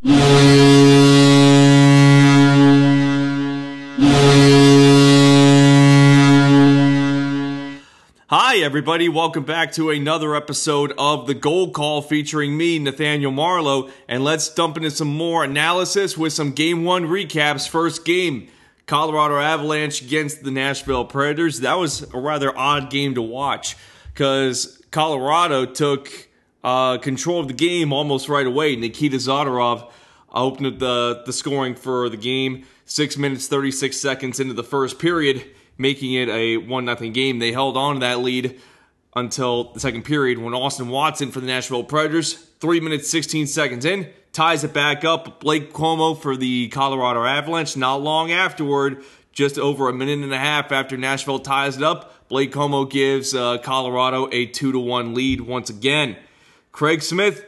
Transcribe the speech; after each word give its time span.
Hi, 0.00 0.10
everybody. 8.58 9.08
Welcome 9.08 9.42
back 9.42 9.72
to 9.72 9.90
another 9.90 10.36
episode 10.36 10.92
of 10.96 11.26
The 11.26 11.34
Goal 11.34 11.72
Call 11.72 12.02
featuring 12.02 12.56
me, 12.56 12.78
Nathaniel 12.78 13.32
Marlowe. 13.32 13.90
And 14.06 14.22
let's 14.22 14.54
dump 14.54 14.76
into 14.76 14.92
some 14.92 15.08
more 15.08 15.42
analysis 15.42 16.16
with 16.16 16.32
some 16.32 16.52
game 16.52 16.84
one 16.84 17.06
recaps. 17.06 17.68
First 17.68 18.04
game 18.04 18.46
Colorado 18.86 19.36
Avalanche 19.38 20.00
against 20.00 20.44
the 20.44 20.52
Nashville 20.52 21.06
Predators. 21.06 21.58
That 21.60 21.74
was 21.74 22.02
a 22.14 22.18
rather 22.20 22.56
odd 22.56 22.88
game 22.88 23.16
to 23.16 23.22
watch 23.22 23.76
because 24.14 24.80
Colorado 24.92 25.66
took 25.66 26.27
uh, 26.64 26.98
control 26.98 27.40
of 27.40 27.48
the 27.48 27.54
game 27.54 27.92
almost 27.92 28.28
right 28.28 28.46
away. 28.46 28.76
Nikita 28.76 29.16
Zadorov 29.16 29.90
opened 30.32 30.66
up 30.66 30.78
the, 30.78 31.22
the 31.26 31.32
scoring 31.32 31.74
for 31.74 32.08
the 32.08 32.16
game. 32.16 32.64
Six 32.84 33.16
minutes, 33.16 33.48
36 33.48 33.96
seconds 33.96 34.40
into 34.40 34.54
the 34.54 34.64
first 34.64 34.98
period, 34.98 35.44
making 35.76 36.14
it 36.14 36.28
a 36.28 36.56
1 36.56 36.96
0 36.98 37.10
game. 37.10 37.38
They 37.38 37.52
held 37.52 37.76
on 37.76 37.94
to 37.94 38.00
that 38.00 38.20
lead 38.20 38.60
until 39.14 39.72
the 39.72 39.80
second 39.80 40.04
period 40.04 40.38
when 40.38 40.54
Austin 40.54 40.88
Watson 40.88 41.30
for 41.30 41.40
the 41.40 41.46
Nashville 41.46 41.84
Predators, 41.84 42.34
3 42.34 42.80
minutes, 42.80 43.10
16 43.10 43.46
seconds 43.46 43.84
in, 43.84 44.08
ties 44.32 44.64
it 44.64 44.72
back 44.72 45.04
up. 45.04 45.40
Blake 45.40 45.72
Comeau 45.72 46.20
for 46.20 46.36
the 46.36 46.68
Colorado 46.68 47.24
Avalanche. 47.24 47.76
Not 47.76 47.96
long 47.96 48.32
afterward, 48.32 49.04
just 49.32 49.58
over 49.58 49.88
a 49.88 49.92
minute 49.92 50.20
and 50.20 50.32
a 50.32 50.38
half 50.38 50.72
after 50.72 50.96
Nashville 50.96 51.38
ties 51.38 51.76
it 51.76 51.82
up, 51.82 52.28
Blake 52.28 52.52
Comeau 52.52 52.90
gives 52.90 53.34
uh, 53.34 53.58
Colorado 53.58 54.28
a 54.32 54.46
2 54.46 54.72
to 54.72 54.78
1 54.78 55.14
lead 55.14 55.40
once 55.40 55.70
again. 55.70 56.16
Craig 56.78 57.02
Smith 57.02 57.44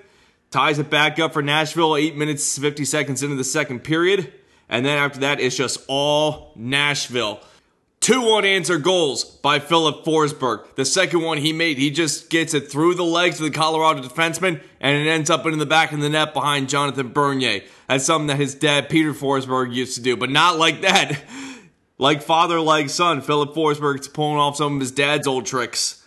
ties 0.50 0.80
it 0.80 0.90
back 0.90 1.20
up 1.20 1.32
for 1.32 1.40
Nashville 1.40 1.94
8 1.94 2.16
minutes 2.16 2.58
50 2.58 2.84
seconds 2.84 3.22
into 3.22 3.36
the 3.36 3.44
second 3.44 3.84
period. 3.84 4.32
And 4.68 4.84
then 4.84 4.98
after 4.98 5.20
that, 5.20 5.38
it's 5.38 5.54
just 5.56 5.84
all 5.86 6.52
Nashville. 6.56 7.38
Two 8.00 8.34
unanswered 8.34 8.82
goals 8.82 9.22
by 9.22 9.60
Filip 9.60 10.04
Forsberg. 10.04 10.74
The 10.74 10.84
second 10.84 11.22
one 11.22 11.38
he 11.38 11.52
made, 11.52 11.78
he 11.78 11.92
just 11.92 12.28
gets 12.28 12.54
it 12.54 12.72
through 12.72 12.96
the 12.96 13.04
legs 13.04 13.38
of 13.38 13.44
the 13.44 13.56
Colorado 13.56 14.02
defenseman 14.02 14.60
and 14.80 14.96
it 14.96 15.08
ends 15.08 15.30
up 15.30 15.46
in 15.46 15.56
the 15.60 15.64
back 15.64 15.92
of 15.92 16.00
the 16.00 16.08
net 16.08 16.34
behind 16.34 16.68
Jonathan 16.68 17.12
Bernier. 17.12 17.60
That's 17.86 18.04
something 18.04 18.26
that 18.26 18.36
his 18.38 18.56
dad, 18.56 18.88
Peter 18.88 19.14
Forsberg, 19.14 19.72
used 19.72 19.94
to 19.94 20.02
do, 20.02 20.16
but 20.16 20.30
not 20.30 20.58
like 20.58 20.80
that. 20.80 21.22
Like 21.98 22.22
father, 22.22 22.58
like 22.60 22.88
son, 22.88 23.20
Filip 23.20 23.50
Forsberg's 23.50 24.08
pulling 24.08 24.38
off 24.38 24.56
some 24.56 24.76
of 24.76 24.80
his 24.80 24.90
dad's 24.90 25.26
old 25.26 25.44
tricks. 25.44 25.99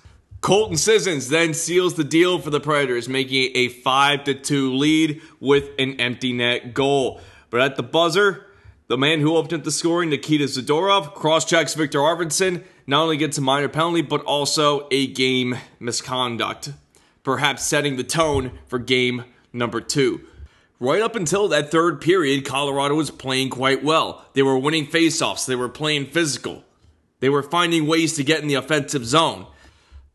Colton 0.43 0.75
Sissons 0.75 1.29
then 1.29 1.53
seals 1.53 1.93
the 1.93 2.03
deal 2.03 2.37
for 2.37 2.49
the 2.49 2.59
Predators, 2.59 3.07
making 3.07 3.43
it 3.43 3.51
a 3.55 3.69
5 3.69 4.25
to 4.25 4.33
2 4.33 4.73
lead 4.73 5.21
with 5.39 5.69
an 5.79 6.01
empty 6.01 6.33
net 6.33 6.73
goal. 6.73 7.21
But 7.49 7.61
at 7.61 7.77
the 7.77 7.83
buzzer, 7.83 8.45
the 8.89 8.97
man 8.97 9.21
who 9.21 9.37
opened 9.37 9.53
up 9.53 9.63
the 9.63 9.71
scoring, 9.71 10.09
Nikita 10.09 10.43
Zadorov, 10.43 11.13
cross 11.13 11.45
checks 11.45 11.75
Viktor 11.75 11.99
Arvidsson, 11.99 12.61
not 12.85 13.03
only 13.03 13.15
gets 13.15 13.37
a 13.37 13.41
minor 13.41 13.69
penalty, 13.69 14.01
but 14.01 14.21
also 14.25 14.85
a 14.91 15.07
game 15.07 15.55
misconduct, 15.79 16.73
perhaps 17.23 17.63
setting 17.63 17.95
the 17.95 18.03
tone 18.03 18.51
for 18.67 18.79
game 18.79 19.23
number 19.53 19.79
two. 19.79 20.27
Right 20.77 21.01
up 21.01 21.15
until 21.15 21.47
that 21.47 21.71
third 21.71 22.01
period, 22.01 22.43
Colorado 22.43 22.95
was 22.95 23.11
playing 23.11 23.49
quite 23.49 23.81
well. 23.81 24.25
They 24.33 24.43
were 24.43 24.59
winning 24.59 24.87
faceoffs, 24.87 25.45
they 25.45 25.55
were 25.55 25.69
playing 25.69 26.07
physical, 26.07 26.65
they 27.21 27.29
were 27.29 27.43
finding 27.43 27.87
ways 27.87 28.17
to 28.17 28.25
get 28.25 28.41
in 28.41 28.49
the 28.49 28.55
offensive 28.55 29.05
zone. 29.05 29.47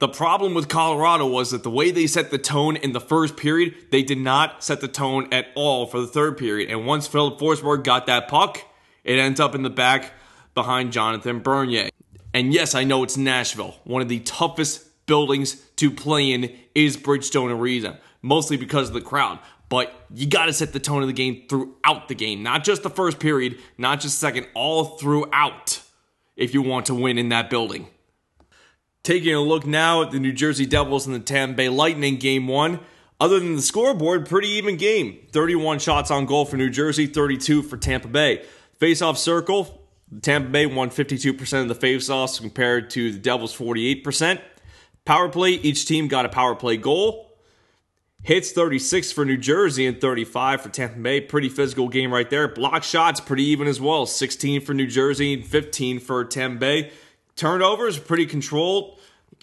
The 0.01 0.09
problem 0.09 0.55
with 0.55 0.69
Colorado 0.69 1.27
was 1.27 1.51
that 1.51 1.65
the 1.65 1.71
way 1.71 1.91
they 1.91 2.07
set 2.07 2.31
the 2.31 2.39
tone 2.39 2.77
in 2.77 2.93
the 2.93 3.01
first 3.01 3.37
period, 3.37 3.75
they 3.91 4.03
did 4.05 4.19
not 4.19 4.63
set 4.63 4.81
the 4.81 4.87
tone 4.87 5.27
at 5.33 5.47
all 5.57 5.87
for 5.87 6.01
the 6.01 6.07
third 6.07 6.39
period. 6.39 6.71
And 6.71 6.87
once 6.87 7.09
Filip 7.09 7.41
Forsberg 7.41 7.83
got 7.83 8.07
that 8.07 8.29
puck, 8.29 8.61
it 9.03 9.19
ends 9.19 9.41
up 9.41 9.57
in 9.57 9.63
the 9.63 9.71
back 9.71 10.13
behind 10.55 10.93
Jonathan 10.93 11.41
Bernier. 11.41 11.89
And 12.33 12.55
yes, 12.55 12.77
I 12.77 12.85
know 12.85 13.03
it's 13.03 13.17
Nashville. 13.17 13.75
One 13.83 14.01
of 14.01 14.09
the 14.09 14.21
toughest 14.21 14.87
buildings 15.07 15.57
to 15.77 15.91
play 15.91 16.31
in 16.31 16.57
is 16.77 16.97
Bridgestone 16.97 17.51
Arena, 17.51 17.99
mostly 18.23 18.57
because 18.57 18.89
of 18.89 18.95
the 18.95 19.01
crowd. 19.01 19.41
But 19.69 19.93
you 20.15 20.29
got 20.29 20.47
to 20.47 20.53
set 20.53 20.73
the 20.73 20.79
tone 20.79 21.03
of 21.03 21.09
the 21.09 21.13
game 21.13 21.43
throughout 21.49 22.07
the 22.07 22.15
game, 22.15 22.45
not 22.45 22.63
just 22.63 22.85
the 22.85 22.91
first 22.91 23.19
period, 23.19 23.59
not 23.77 23.99
just 23.99 24.21
second, 24.21 24.47
all 24.55 24.97
throughout 24.97 25.83
if 26.37 26.55
you 26.55 26.63
want 26.63 26.87
to 26.87 26.95
win 26.95 27.19
in 27.19 27.31
that 27.31 27.51
building. 27.51 27.89
Taking 29.03 29.35
a 29.35 29.41
look 29.41 29.67
now 29.67 30.03
at 30.03 30.11
the 30.11 30.19
New 30.19 30.33
Jersey 30.33 30.67
Devils 30.67 31.07
and 31.07 31.15
the 31.15 31.21
Tampa 31.21 31.55
Bay 31.55 31.69
Lightning 31.69 32.17
game 32.17 32.47
one. 32.47 32.81
Other 33.21 33.41
than 33.41 33.57
the 33.57 33.63
scoreboard, 33.63 34.29
pretty 34.29 34.49
even 34.49 34.77
game. 34.77 35.19
31 35.33 35.81
shots 35.81 36.11
on 36.11 36.27
goal 36.27 36.45
for 36.45 36.57
New 36.57 36.71
Jersey, 36.71 37.07
32 37.07 37.63
for 37.63 37.77
Tampa 37.77 38.07
Bay. 38.07 38.45
Face-off 38.79 39.19
circle, 39.19 39.83
Tampa 40.23 40.51
Bay 40.51 40.67
won 40.67 40.91
52% 40.91 41.63
of 41.63 41.69
the 41.69 41.75
face-offs 41.75 42.39
compared 42.39 42.91
to 42.91 43.11
the 43.11 43.19
Devils 43.19 43.57
48%. 43.57 44.41
Power 45.05 45.29
play, 45.29 45.53
each 45.53 45.87
team 45.87 46.07
got 46.07 46.27
a 46.27 46.29
power 46.29 46.55
play 46.55 46.77
goal. 46.77 47.29
Hits 48.23 48.53
36 48.53 49.11
for 49.13 49.25
New 49.25 49.37
Jersey 49.37 49.87
and 49.87 50.01
35 50.01 50.61
for 50.61 50.69
Tampa 50.69 50.99
Bay. 50.99 51.21
Pretty 51.21 51.49
physical 51.49 51.89
game 51.89 52.13
right 52.13 52.29
there. 52.29 52.47
Block 52.47 52.83
shots 52.83 53.21
pretty 53.21 53.45
even 53.45 53.67
as 53.67 53.81
well. 53.81 54.07
16 54.07 54.61
for 54.61 54.75
New 54.75 54.87
Jersey 54.87 55.35
and 55.35 55.47
15 55.47 55.99
for 56.01 56.25
Tampa 56.25 56.59
Bay. 56.59 56.93
Turnovers 57.39 58.01
pretty 58.01 58.27
controlled. 58.27 58.99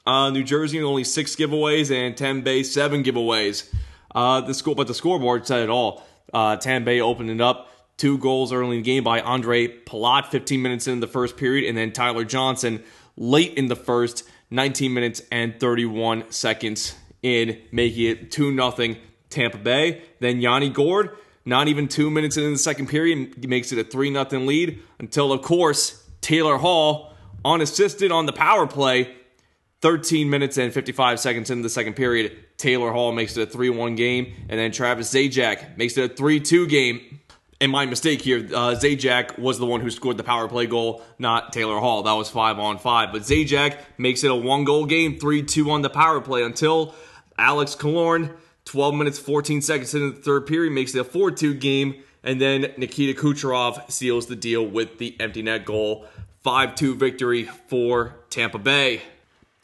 Uh, 0.06 0.30
New 0.30 0.44
Jersey 0.44 0.82
only 0.84 1.06
six 1.06 1.34
giveaways 1.34 1.90
and 1.90 2.44
Bay 2.44 2.62
seven 2.62 3.04
giveaways. 3.04 3.74
Uh, 4.14 4.42
the 4.42 4.54
score, 4.54 4.76
but 4.76 4.88
the 4.88 4.94
scoreboard 4.94 5.48
said 5.48 5.64
it 5.64 5.70
all. 5.70 6.06
Uh, 6.34 6.58
Bay 6.58 7.00
opened 7.00 7.30
it 7.30 7.40
up. 7.40 7.72
Two 7.96 8.18
goals 8.18 8.52
early 8.52 8.78
in 8.78 8.84
the 8.84 8.86
game 8.86 9.06
by 9.06 9.22
Ondrej 9.22 9.86
Palat, 9.86 10.26
15 10.26 10.62
minutes 10.62 10.88
in 10.88 11.00
the 11.00 11.08
first 11.08 11.38
period, 11.38 11.70
and 11.70 11.78
then 11.78 11.94
Tyler 11.94 12.26
Johnson 12.26 12.84
late 13.16 13.54
in 13.54 13.68
the 13.68 13.78
first, 13.78 14.28
19 14.50 14.94
minutes 14.94 15.22
and 15.32 15.58
31 15.58 16.30
seconds 16.32 16.96
in, 17.24 17.62
making 17.72 18.04
it 18.04 18.30
2 18.30 18.54
0 18.54 18.96
Tampa 19.30 19.58
Bay. 19.58 20.02
Then 20.20 20.42
Yanni 20.42 20.70
Gourde, 20.70 21.12
not 21.46 21.70
even 21.70 21.88
two 21.88 22.12
minutes 22.12 22.36
into 22.36 22.50
the 22.50 22.58
second 22.58 22.90
period, 22.90 23.48
makes 23.48 23.72
it 23.72 23.80
a 23.80 23.86
3 23.86 24.12
0 24.12 24.26
lead 24.42 24.84
until, 25.00 25.32
of 25.32 25.42
course, 25.42 26.04
Taylor 26.20 26.58
Hall, 26.58 27.15
unassisted 27.46 28.12
on 28.12 28.26
the 28.26 28.34
power 28.34 28.68
play, 28.68 29.16
13 29.82 30.30
minutes 30.30 30.58
and 30.58 30.74
55 30.74 31.20
seconds 31.20 31.52
into 31.52 31.64
the 31.64 31.70
second 31.70 31.94
period. 31.94 32.36
Taylor 32.58 32.92
Hall 32.92 33.12
makes 33.12 33.38
it 33.38 33.48
a 33.48 33.52
3 33.52 33.70
1 33.70 33.96
game, 33.96 34.34
and 34.50 34.60
then 34.60 34.72
Travis 34.72 35.14
Zajac 35.14 35.78
makes 35.78 35.98
it 35.98 36.12
a 36.12 36.14
3 36.14 36.40
2 36.40 36.68
game. 36.68 37.20
And 37.62 37.72
my 37.72 37.86
mistake 37.86 38.22
here, 38.22 38.40
uh, 38.40 38.76
Zajac 38.76 39.40
was 39.40 39.60
the 39.60 39.66
one 39.66 39.80
who 39.80 39.90
scored 39.90 40.18
the 40.18 40.24
power 40.24 40.50
play 40.50 40.66
goal, 40.66 41.02
not 41.20 41.54
Taylor 41.54 41.80
Hall. 41.80 42.04
That 42.04 42.14
was 42.14 42.30
5 42.30 42.60
on 42.60 42.80
5. 42.80 43.14
But 43.14 43.22
Zajac 43.22 43.78
makes 43.98 44.24
it 44.24 44.32
a 44.32 44.36
one 44.36 44.66
goal 44.66 44.86
game, 44.86 45.20
3 45.20 45.44
2 45.44 45.72
on 45.72 45.82
the 45.82 45.90
power 45.90 46.20
play 46.20 46.44
until 46.44 46.96
Alex 47.38 47.76
Killorn, 47.76 48.36
12 48.66 48.96
minutes, 48.96 49.20
14 49.20 49.62
seconds 49.62 49.94
into 49.94 50.12
the 50.12 50.22
third 50.22 50.48
period, 50.48 50.74
makes 50.74 50.96
it 50.96 51.00
a 51.00 51.04
4 51.04 51.32
2 51.32 51.54
game. 51.54 52.02
And 52.24 52.42
then 52.42 52.74
Nikita 52.78 53.20
Kucherov 53.20 53.92
seals 53.92 54.26
the 54.26 54.36
deal 54.36 54.66
with 54.66 54.98
the 54.98 55.16
empty 55.20 55.44
net 55.44 55.64
goal. 55.64 56.08
5 56.46 56.76
2 56.76 56.94
victory 56.94 57.46
for 57.46 58.14
Tampa 58.30 58.60
Bay. 58.60 59.02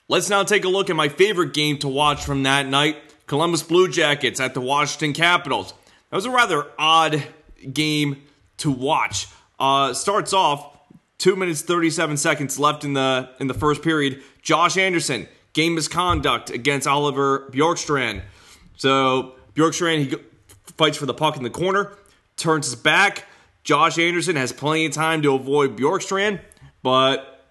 Let's 0.07 0.31
now 0.31 0.41
take 0.41 0.65
a 0.65 0.67
look 0.67 0.89
at 0.89 0.95
my 0.95 1.09
favorite 1.09 1.53
game 1.53 1.77
to 1.77 1.87
watch 1.87 2.25
from 2.25 2.41
that 2.41 2.65
night 2.65 2.97
Columbus 3.27 3.61
Blue 3.61 3.87
Jackets 3.87 4.39
at 4.39 4.55
the 4.55 4.61
Washington 4.61 5.13
Capitals. 5.13 5.75
That 6.09 6.15
was 6.15 6.25
a 6.25 6.31
rather 6.31 6.65
odd 6.79 7.23
game 7.71 8.23
to 8.57 8.71
watch. 8.71 9.27
Uh, 9.59 9.93
starts 9.93 10.33
off 10.33 10.75
two 11.19 11.35
minutes 11.35 11.61
37 11.61 12.17
seconds 12.17 12.57
left 12.57 12.83
in 12.83 12.93
the 12.93 13.29
in 13.39 13.45
the 13.45 13.53
first 13.53 13.83
period. 13.83 14.23
Josh 14.41 14.75
Anderson 14.75 15.27
game 15.53 15.75
misconduct 15.75 16.49
against 16.49 16.87
Oliver 16.87 17.47
Bjorkstrand. 17.51 18.23
So 18.77 19.35
Bjorkstrand 19.53 20.09
he 20.09 20.15
fights 20.77 20.97
for 20.97 21.05
the 21.05 21.13
puck 21.13 21.37
in 21.37 21.43
the 21.43 21.51
corner, 21.51 21.95
turns 22.37 22.65
his 22.65 22.75
back. 22.75 23.25
Josh 23.63 23.99
Anderson 23.99 24.35
has 24.35 24.51
plenty 24.51 24.87
of 24.87 24.93
time 24.93 25.21
to 25.21 25.35
avoid 25.35 25.77
Bjorkstrand, 25.77 26.39
but 26.83 27.45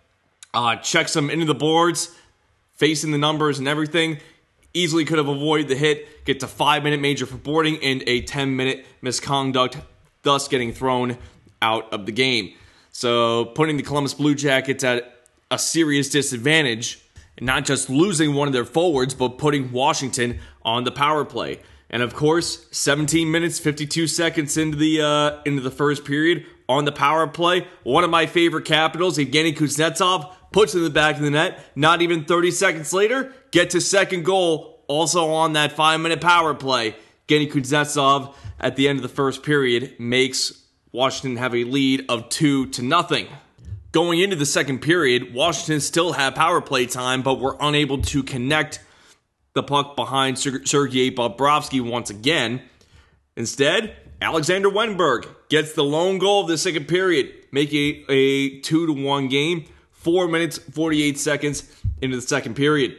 uh, 0.55 0.77
checks 0.77 1.15
him 1.15 1.31
into 1.31 1.47
the 1.47 1.55
boards, 1.55 2.15
facing 2.75 3.13
the 3.13 3.19
numbers 3.19 3.59
and 3.59 3.69
everything. 3.69 4.19
Easily 4.73 5.05
could 5.05 5.19
have 5.19 5.29
avoided 5.29 5.69
the 5.69 5.77
hit, 5.77 6.25
gets 6.25 6.45
a 6.45 6.49
five 6.49 6.85
minute 6.85 7.01
major 7.01 7.27
for 7.27 7.37
boarding 7.37 7.83
and 7.83 8.03
a 8.07 8.23
10 8.23 8.57
minute 8.57 8.87
misconduct, 9.03 9.79
thus 10.23 10.49
getting 10.49 10.73
thrown 10.73 11.19
out 11.61 11.93
of 11.93 12.07
the 12.07 12.13
game. 12.13 12.55
So 12.93 13.47
putting 13.47 13.77
the 13.77 13.83
Columbus 13.83 14.15
Blue 14.15 14.35
Jackets 14.35 14.85
at 14.85 15.15
a 15.51 15.59
serious 15.59 16.09
disadvantage, 16.09 17.01
not 17.41 17.65
just 17.65 17.91
losing 17.91 18.35
one 18.35 18.47
of 18.47 18.53
their 18.53 18.65
forwards, 18.65 19.15
but 19.15 19.39
putting 19.39 19.73
Washington 19.73 20.39
on 20.63 20.85
the 20.85 20.93
power 20.93 21.25
play. 21.25 21.61
And 21.89 22.03
of 22.03 22.15
course, 22.15 22.67
17 22.71 23.31
minutes 23.31 23.59
52 23.59 24.07
seconds 24.07 24.57
into 24.57 24.77
the 24.77 25.03
uh, 25.03 25.43
into 25.45 25.61
the 25.61 25.71
first 25.71 26.05
period 26.05 26.47
on 26.71 26.85
the 26.85 26.93
power 26.93 27.27
play, 27.27 27.67
one 27.83 28.05
of 28.05 28.11
my 28.11 28.27
favorite 28.27 28.65
Capitals, 28.65 29.19
Evgeny 29.19 29.55
Kuznetsov, 29.57 30.33
puts 30.53 30.73
in 30.73 30.85
the 30.85 30.91
back 30.91 31.17
of 31.17 31.23
the 31.23 31.31
net. 31.31 31.59
Not 31.75 32.01
even 32.01 32.25
30 32.25 32.53
seconds 32.53 32.93
later, 32.93 33.35
get 33.51 33.71
to 33.71 33.81
second 33.81 34.25
goal, 34.25 34.85
also 34.87 35.31
on 35.31 35.55
that 35.55 35.73
five 35.73 36.01
minute 36.01 36.21
power 36.21 36.55
play. 36.55 36.95
Evgeny 37.29 37.51
Kuznetsov 37.51 38.35
at 38.61 38.77
the 38.77 38.87
end 38.89 38.99
of 38.99 39.03
the 39.03 39.09
first 39.09 39.43
period 39.43 39.99
makes 39.99 40.65
Washington 40.93 41.39
have 41.39 41.55
a 41.57 41.65
lead 41.65 42.07
of 42.09 42.29
two 42.29 42.67
to 42.69 42.83
nothing. 42.83 43.27
Going 43.91 44.21
into 44.21 44.37
the 44.37 44.47
second 44.47 44.79
period, 44.79 45.35
Washington 45.35 45.81
still 45.81 46.13
had 46.13 46.37
power 46.37 46.61
play 46.61 46.87
time, 46.87 47.23
but 47.23 47.41
were 47.41 47.57
unable 47.59 48.01
to 48.03 48.23
connect 48.23 48.81
the 49.55 49.65
puck 49.65 49.97
behind 49.97 50.39
Sergei 50.39 51.11
Bobrovsky 51.11 51.81
once 51.81 52.11
again. 52.11 52.63
Instead, 53.37 53.97
Alexander 54.23 54.71
Wennberg 54.71 55.27
gets 55.51 55.75
the 55.75 55.85
lone 55.85 56.19
goal 56.19 56.41
of 56.41 56.49
the 56.49 56.57
second 56.57 56.89
period, 56.89 57.31
making 57.53 58.05
a 58.09 58.61
2 58.61 58.87
to 58.87 58.93
1 58.93 59.29
game, 59.29 59.67
4 59.91 60.29
minutes 60.29 60.57
48 60.57 61.19
seconds 61.19 61.71
into 62.01 62.17
the 62.17 62.23
second 62.23 62.55
period. 62.55 62.97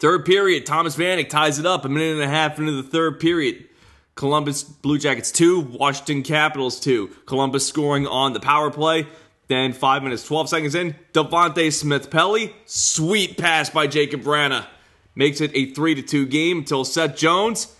Third 0.00 0.26
period, 0.26 0.66
Thomas 0.66 0.96
Vanek 0.96 1.30
ties 1.30 1.58
it 1.58 1.64
up 1.64 1.84
a 1.84 1.88
minute 1.88 2.14
and 2.14 2.22
a 2.22 2.28
half 2.28 2.58
into 2.58 2.72
the 2.72 2.82
third 2.82 3.20
period. 3.20 3.68
Columbus 4.16 4.62
Blue 4.62 4.98
Jackets 4.98 5.32
2, 5.32 5.60
Washington 5.60 6.22
Capitals 6.22 6.78
2. 6.80 7.08
Columbus 7.26 7.66
scoring 7.66 8.06
on 8.06 8.32
the 8.32 8.40
power 8.40 8.70
play. 8.70 9.06
Then 9.48 9.72
5 9.72 10.02
minutes 10.02 10.26
12 10.26 10.48
seconds 10.48 10.74
in, 10.74 10.94
Devante 11.12 11.72
Smith 11.72 12.10
Pelly, 12.10 12.54
sweet 12.64 13.36
pass 13.36 13.70
by 13.70 13.86
Jakub 13.86 14.22
Vrana. 14.22 14.66
Makes 15.14 15.40
it 15.40 15.50
a 15.54 15.66
3 15.72 15.96
to 15.96 16.02
2 16.02 16.26
game 16.26 16.58
until 16.58 16.84
Seth 16.84 17.16
Jones. 17.16 17.74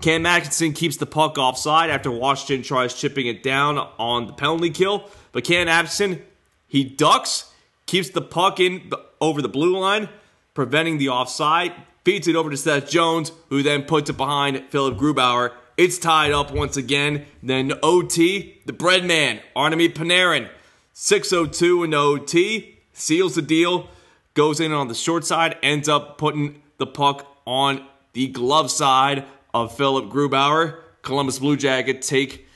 Cam 0.00 0.26
Atkinson 0.26 0.72
keeps 0.72 0.96
the 0.96 1.06
puck 1.06 1.38
offside 1.38 1.90
after 1.90 2.10
Washington 2.10 2.62
tries 2.62 2.94
chipping 2.94 3.26
it 3.26 3.42
down 3.42 3.78
on 3.98 4.26
the 4.26 4.32
penalty 4.32 4.70
kill. 4.70 5.10
But 5.32 5.44
Cam 5.44 5.66
Atkinson, 5.66 6.22
he 6.68 6.84
ducks, 6.84 7.52
keeps 7.86 8.10
the 8.10 8.22
puck 8.22 8.60
in 8.60 8.92
over 9.20 9.42
the 9.42 9.48
blue 9.48 9.76
line, 9.76 10.08
preventing 10.54 10.98
the 10.98 11.08
offside, 11.08 11.72
feeds 12.04 12.28
it 12.28 12.36
over 12.36 12.48
to 12.48 12.56
Seth 12.56 12.88
Jones, 12.88 13.32
who 13.48 13.62
then 13.62 13.82
puts 13.82 14.08
it 14.08 14.16
behind 14.16 14.62
Philipp 14.70 14.96
Grubauer. 14.96 15.52
It's 15.76 15.98
tied 15.98 16.30
up 16.30 16.52
once 16.52 16.76
again. 16.76 17.26
Then 17.42 17.72
OT, 17.82 18.60
the 18.66 18.72
bread 18.72 19.04
man, 19.04 19.40
Artemi 19.56 19.92
Panarin, 19.92 20.48
602 20.92 21.84
in 21.84 21.94
OT, 21.94 22.78
seals 22.92 23.34
the 23.34 23.42
deal, 23.42 23.88
goes 24.34 24.60
in 24.60 24.72
on 24.72 24.86
the 24.86 24.94
short 24.94 25.24
side, 25.24 25.56
ends 25.60 25.88
up 25.88 26.18
putting 26.18 26.62
the 26.78 26.86
puck 26.86 27.26
on 27.44 27.84
the 28.12 28.28
glove 28.28 28.70
side 28.70 29.24
of 29.52 29.76
Philipp 29.76 30.06
Grubauer. 30.06 30.80
Columbus 31.02 31.38
Blue 31.38 31.56
Jacket 31.56 32.02
take 32.02 32.46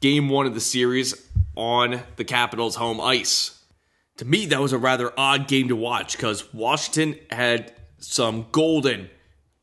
game 0.00 0.28
one 0.28 0.46
of 0.46 0.54
the 0.54 0.60
series 0.60 1.28
on 1.56 2.02
the 2.16 2.24
Capitals' 2.24 2.76
home 2.76 3.00
ice 3.00 3.62
to 4.22 4.24
me, 4.24 4.46
that 4.46 4.60
was 4.60 4.72
a 4.72 4.78
rather 4.78 5.12
odd 5.18 5.48
game 5.48 5.68
to 5.68 5.76
watch 5.76 6.16
because 6.16 6.52
Washington 6.52 7.16
had 7.30 7.72
some 7.98 8.46
golden, 8.52 9.08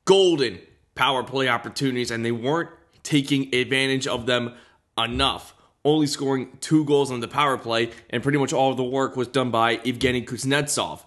golden 0.06 0.60
power 0.96 1.24
play 1.24 1.48
opportunities 1.48 2.12
and 2.12 2.26
they 2.26 2.32
weren't 2.32 2.70
taking 3.04 3.54
advantage 3.54 4.08
of 4.08 4.26
them 4.26 4.54
enough. 4.98 5.54
Only 5.86 6.08
scoring 6.08 6.58
two 6.60 6.84
goals 6.84 7.10
on 7.10 7.22
the 7.22 7.28
power 7.30 7.58
play, 7.58 7.92
and 8.10 8.22
pretty 8.22 8.38
much 8.38 8.52
all 8.52 8.70
of 8.70 8.76
the 8.76 8.84
work 8.84 9.16
was 9.16 9.30
done 9.30 9.50
by 9.50 9.78
Evgeny 9.78 10.26
Kuznetsov. 10.26 11.06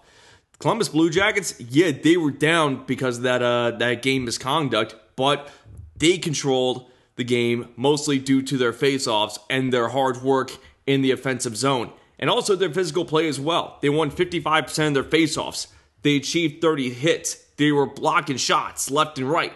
Columbus 0.57 0.89
Blue 0.89 1.11
Jackets, 1.11 1.59
yeah, 1.61 1.91
they 1.91 2.17
were 2.17 2.31
down 2.31 2.83
because 2.87 3.21
that 3.21 3.43
uh, 3.43 3.71
that 3.77 4.01
game 4.01 4.25
misconduct, 4.25 4.95
but 5.15 5.49
they 5.95 6.17
controlled 6.17 6.89
the 7.15 7.23
game 7.23 7.69
mostly 7.75 8.19
due 8.19 8.41
to 8.41 8.57
their 8.57 8.73
faceoffs 8.73 9.37
and 9.49 9.71
their 9.71 9.89
hard 9.89 10.21
work 10.21 10.51
in 10.85 11.01
the 11.01 11.11
offensive 11.11 11.55
zone 11.55 11.91
and 12.19 12.29
also 12.29 12.55
their 12.55 12.69
physical 12.69 13.05
play 13.05 13.27
as 13.27 13.39
well. 13.39 13.77
They 13.81 13.89
won 13.89 14.09
55% 14.09 14.87
of 14.87 14.93
their 14.93 15.03
faceoffs. 15.03 15.67
They 16.03 16.15
achieved 16.15 16.61
30 16.61 16.91
hits. 16.91 17.35
They 17.57 17.71
were 17.71 17.85
blocking 17.85 18.37
shots 18.37 18.89
left 18.89 19.17
and 19.17 19.29
right. 19.29 19.53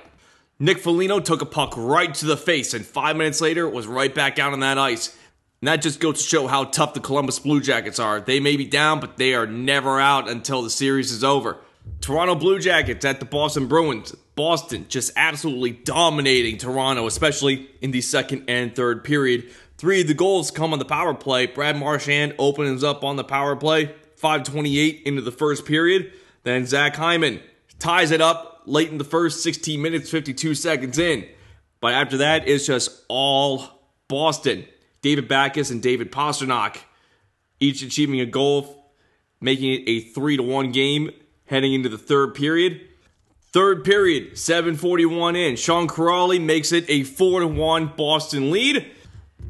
Nick 0.59 0.79
Foligno 0.79 1.19
took 1.19 1.41
a 1.41 1.45
puck 1.45 1.73
right 1.77 2.13
to 2.15 2.25
the 2.25 2.35
face, 2.35 2.73
and 2.73 2.85
five 2.85 3.15
minutes 3.15 3.41
later 3.41 3.69
was 3.69 3.85
right 3.85 4.13
back 4.13 4.39
out 4.39 4.53
on 4.53 4.59
that 4.61 4.77
ice. 4.77 5.15
And 5.61 5.67
that 5.67 5.81
just 5.81 5.99
goes 5.99 6.21
to 6.21 6.27
show 6.27 6.47
how 6.47 6.65
tough 6.65 6.93
the 6.93 6.99
Columbus 6.99 7.39
Blue 7.39 7.61
Jackets 7.61 7.99
are. 7.99 8.19
They 8.19 8.39
may 8.39 8.57
be 8.57 8.65
down, 8.65 8.99
but 8.99 9.17
they 9.17 9.33
are 9.33 9.47
never 9.47 9.99
out 9.99 10.29
until 10.29 10.61
the 10.61 10.69
series 10.69 11.11
is 11.11 11.23
over. 11.23 11.57
Toronto 12.01 12.35
Blue 12.35 12.59
Jackets 12.59 13.03
at 13.05 13.19
the 13.19 13.25
Boston 13.25 13.67
Bruins. 13.67 14.15
Boston 14.35 14.85
just 14.87 15.11
absolutely 15.15 15.71
dominating 15.71 16.57
Toronto, 16.57 17.07
especially 17.07 17.69
in 17.81 17.91
the 17.91 18.01
second 18.01 18.45
and 18.47 18.75
third 18.75 19.03
period. 19.03 19.49
Three 19.77 20.01
of 20.01 20.07
the 20.07 20.13
goals 20.13 20.49
come 20.51 20.73
on 20.73 20.79
the 20.79 20.85
power 20.85 21.13
play. 21.13 21.47
Brad 21.47 21.77
Marchand 21.77 22.35
opens 22.39 22.83
up 22.83 23.03
on 23.03 23.15
the 23.15 23.23
power 23.23 23.55
play, 23.55 23.93
528 24.15 25.03
into 25.05 25.21
the 25.21 25.31
first 25.31 25.65
period. 25.65 26.13
Then 26.43 26.65
Zach 26.65 26.95
Hyman 26.95 27.41
ties 27.79 28.11
it 28.11 28.21
up 28.21 28.61
late 28.65 28.89
in 28.89 28.97
the 28.97 29.03
first 29.03 29.43
16 29.43 29.81
minutes, 29.81 30.09
52 30.09 30.55
seconds 30.55 30.97
in. 30.97 31.27
But 31.79 31.93
after 31.93 32.17
that, 32.17 32.47
it's 32.47 32.65
just 32.65 33.03
all 33.07 33.65
Boston. 34.07 34.65
David 35.01 35.27
Backes 35.27 35.69
and 35.69 35.81
David 35.81 36.11
Pastrnak 36.11 36.77
each 37.59 37.81
achieving 37.81 38.19
a 38.19 38.25
goal, 38.25 38.91
making 39.41 39.73
it 39.73 39.83
a 39.87 39.99
3 39.99 40.37
to 40.37 40.43
1 40.43 40.71
game 40.71 41.11
heading 41.47 41.73
into 41.73 41.89
the 41.89 41.97
third 41.97 42.35
period. 42.35 42.81
Third 43.51 43.83
period, 43.83 44.37
741 44.37 45.35
in. 45.35 45.55
Sean 45.55 45.87
Kuraly 45.87 46.39
makes 46.39 46.71
it 46.71 46.85
a 46.89 47.03
4 47.03 47.39
to 47.39 47.47
1 47.47 47.93
Boston 47.97 48.51
lead. 48.51 48.85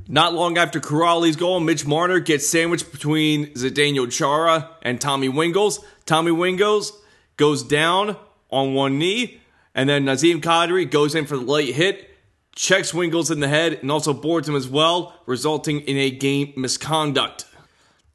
Not 0.08 0.34
long 0.34 0.58
after 0.58 0.80
Kuraly's 0.80 1.36
goal, 1.36 1.60
Mitch 1.60 1.86
Marner 1.86 2.20
gets 2.20 2.48
sandwiched 2.48 2.92
between 2.92 3.48
Zdeno 3.48 4.10
Chara 4.10 4.70
and 4.82 5.02
Tommy 5.02 5.28
Wingels. 5.28 5.84
Tommy 6.06 6.32
Wingels 6.32 6.92
goes 7.36 7.64
down 7.64 8.16
on 8.50 8.74
one 8.74 8.98
knee, 8.98 9.42
and 9.76 9.90
then 9.90 10.06
Nazem 10.06 10.40
Kadri 10.40 10.90
goes 10.90 11.14
in 11.14 11.26
for 11.26 11.36
the 11.36 11.44
late 11.44 11.76
hit, 11.76 12.10
checks 12.56 12.94
Wingels 12.94 13.30
in 13.30 13.42
the 13.42 13.50
head, 13.50 13.80
and 13.82 13.92
also 13.92 14.14
boards 14.14 14.48
him 14.48 14.56
as 14.56 14.70
well, 14.70 15.14
resulting 15.26 15.82
in 15.82 15.98
a 15.98 16.10
game 16.10 16.54
misconduct. 16.56 17.46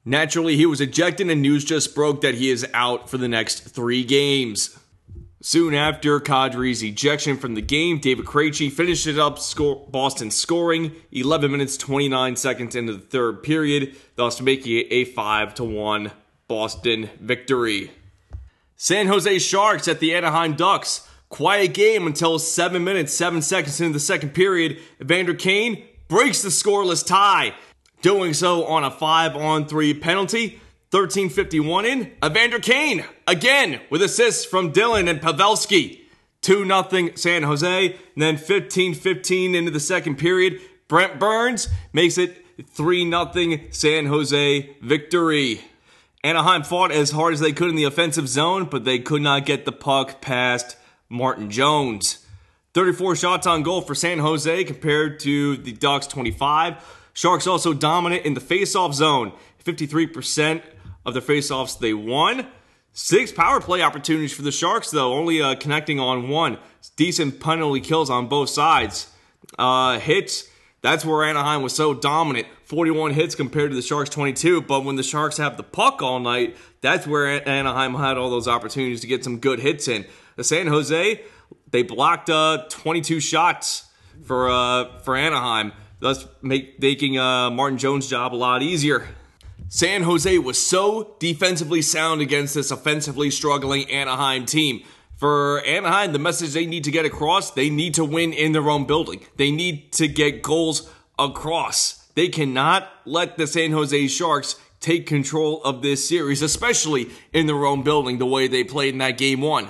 Naturally, 0.04 0.56
he 0.56 0.66
was 0.66 0.80
ejected, 0.80 1.30
and 1.30 1.42
news 1.42 1.64
just 1.64 1.94
broke 1.94 2.20
that 2.22 2.34
he 2.34 2.50
is 2.50 2.66
out 2.74 3.08
for 3.08 3.18
the 3.18 3.28
next 3.28 3.60
three 3.60 4.04
games. 4.04 4.78
Soon 5.40 5.74
after 5.74 6.20
Kadri's 6.20 6.84
ejection 6.84 7.36
from 7.36 7.54
the 7.54 7.62
game, 7.62 7.98
David 7.98 8.26
Krejci 8.26 8.70
finished 8.70 9.08
it 9.08 9.18
up, 9.18 9.40
score, 9.40 9.84
Boston 9.90 10.30
scoring 10.30 10.92
11 11.10 11.50
minutes 11.50 11.76
29 11.76 12.36
seconds 12.36 12.76
into 12.76 12.92
the 12.92 13.00
third 13.00 13.42
period, 13.42 13.96
thus 14.14 14.40
making 14.40 14.76
it 14.76 14.86
a 14.90 15.04
5 15.04 15.54
to 15.54 15.64
1 15.64 16.12
Boston 16.46 17.10
victory. 17.20 17.90
San 18.76 19.08
Jose 19.08 19.38
Sharks 19.38 19.88
at 19.88 20.00
the 20.00 20.14
Anaheim 20.14 20.54
Ducks. 20.54 21.08
Quiet 21.28 21.72
game 21.72 22.06
until 22.06 22.38
7 22.38 22.84
minutes 22.84 23.12
7 23.12 23.40
seconds 23.42 23.80
into 23.80 23.94
the 23.94 24.00
second 24.00 24.34
period. 24.34 24.78
Evander 25.00 25.34
Kane 25.34 25.84
breaks 26.06 26.42
the 26.42 26.50
scoreless 26.50 27.06
tie, 27.06 27.54
doing 28.02 28.34
so 28.34 28.66
on 28.66 28.84
a 28.84 28.90
5 28.90 29.36
on 29.36 29.66
3 29.66 29.94
penalty. 29.94 30.60
1351 30.90 31.86
in, 31.86 32.12
Evander 32.22 32.58
Kane, 32.58 33.02
again 33.26 33.80
with 33.88 34.02
assists 34.02 34.44
from 34.44 34.72
Dillon 34.72 35.08
and 35.08 35.22
Pavelski. 35.22 36.00
2 36.42 36.66
0 36.66 37.10
San 37.14 37.44
Jose. 37.44 37.86
And 37.86 38.22
then 38.22 38.36
15 38.36 38.94
15 38.94 39.54
into 39.54 39.70
the 39.70 39.80
second 39.80 40.16
period. 40.16 40.60
Brent 40.88 41.18
Burns 41.18 41.68
makes 41.94 42.18
it 42.18 42.44
3 42.68 43.08
0 43.08 43.58
San 43.70 44.06
Jose 44.06 44.76
victory. 44.82 45.62
Anaheim 46.22 46.62
fought 46.62 46.92
as 46.92 47.12
hard 47.12 47.32
as 47.32 47.40
they 47.40 47.52
could 47.52 47.70
in 47.70 47.76
the 47.76 47.84
offensive 47.84 48.28
zone, 48.28 48.66
but 48.66 48.84
they 48.84 48.98
could 48.98 49.22
not 49.22 49.46
get 49.46 49.64
the 49.64 49.72
puck 49.72 50.20
past 50.20 50.76
Martin 51.08 51.50
Jones. 51.50 52.24
34 52.74 53.16
shots 53.16 53.46
on 53.46 53.62
goal 53.62 53.80
for 53.80 53.94
San 53.94 54.18
Jose 54.18 54.64
compared 54.64 55.20
to 55.20 55.56
the 55.56 55.72
Ducks 55.72 56.06
25. 56.06 56.76
Sharks 57.12 57.46
also 57.46 57.72
dominant 57.72 58.24
in 58.24 58.34
the 58.34 58.40
faceoff 58.40 58.94
zone, 58.94 59.32
53% 59.64 60.62
of 61.04 61.14
the 61.14 61.20
faceoffs 61.20 61.78
they 61.78 61.94
won. 61.94 62.46
Six 62.94 63.32
power 63.32 63.60
play 63.60 63.82
opportunities 63.82 64.32
for 64.34 64.42
the 64.42 64.52
Sharks, 64.52 64.90
though, 64.90 65.14
only 65.14 65.40
uh, 65.40 65.54
connecting 65.54 65.98
on 65.98 66.28
one. 66.28 66.58
Decent 66.96 67.40
penalty 67.40 67.80
kills 67.80 68.10
on 68.10 68.28
both 68.28 68.50
sides. 68.50 69.10
Uh, 69.58 69.98
hits, 69.98 70.48
that's 70.82 71.04
where 71.04 71.24
Anaheim 71.24 71.62
was 71.62 71.74
so 71.74 71.94
dominant. 71.94 72.46
41 72.64 73.12
hits 73.12 73.34
compared 73.34 73.70
to 73.70 73.76
the 73.76 73.82
Sharks 73.82 74.10
22. 74.10 74.62
But 74.62 74.84
when 74.84 74.96
the 74.96 75.02
Sharks 75.02 75.38
have 75.38 75.56
the 75.56 75.62
puck 75.62 76.02
all 76.02 76.20
night, 76.20 76.56
that's 76.80 77.06
where 77.06 77.48
Anaheim 77.48 77.94
had 77.94 78.18
all 78.18 78.28
those 78.28 78.48
opportunities 78.48 79.00
to 79.02 79.06
get 79.06 79.24
some 79.24 79.38
good 79.38 79.60
hits 79.60 79.88
in. 79.88 80.04
The 80.36 80.44
San 80.44 80.66
Jose, 80.66 81.22
they 81.70 81.82
blocked 81.82 82.28
uh, 82.28 82.64
22 82.68 83.20
shots 83.20 83.86
for 84.24 84.50
uh, 84.50 84.98
for 85.00 85.16
Anaheim, 85.16 85.72
thus 86.02 86.26
make, 86.42 86.80
making 86.80 87.16
uh, 87.16 87.48
Martin 87.50 87.78
Jones' 87.78 88.08
job 88.08 88.34
a 88.34 88.36
lot 88.36 88.60
easier. 88.60 89.08
San 89.68 90.02
Jose 90.02 90.36
was 90.38 90.62
so 90.62 91.16
defensively 91.18 91.80
sound 91.80 92.20
against 92.20 92.54
this 92.54 92.70
offensively 92.70 93.30
struggling 93.30 93.88
Anaheim 93.90 94.44
team. 94.44 94.82
For 95.16 95.64
Anaheim, 95.64 96.12
the 96.12 96.18
message 96.18 96.52
they 96.52 96.66
need 96.66 96.84
to 96.84 96.90
get 96.90 97.06
across, 97.06 97.52
they 97.52 97.70
need 97.70 97.94
to 97.94 98.04
win 98.04 98.32
in 98.32 98.50
their 98.50 98.68
own 98.68 98.84
building. 98.84 99.24
They 99.36 99.52
need 99.52 99.92
to 99.92 100.08
get 100.08 100.42
goals 100.42 100.90
across. 101.18 102.08
They 102.16 102.28
cannot 102.28 102.90
let 103.06 103.38
the 103.38 103.46
San 103.46 103.70
Jose 103.70 104.08
Sharks 104.08 104.56
take 104.80 105.06
control 105.06 105.62
of 105.62 105.80
this 105.80 106.06
series, 106.06 106.42
especially 106.42 107.10
in 107.32 107.46
their 107.46 107.64
own 107.64 107.82
building, 107.82 108.18
the 108.18 108.26
way 108.26 108.48
they 108.48 108.64
played 108.64 108.94
in 108.94 108.98
that 108.98 109.16
game 109.16 109.40
one. 109.40 109.68